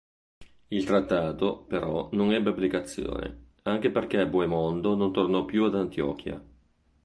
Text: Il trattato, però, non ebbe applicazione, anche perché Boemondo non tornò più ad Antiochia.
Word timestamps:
Il 0.69 0.83
trattato, 0.83 1.59
però, 1.67 2.09
non 2.13 2.33
ebbe 2.33 2.49
applicazione, 2.49 3.49
anche 3.61 3.91
perché 3.91 4.25
Boemondo 4.27 4.95
non 4.95 5.13
tornò 5.13 5.45
più 5.45 5.63
ad 5.65 5.75
Antiochia. 5.75 6.43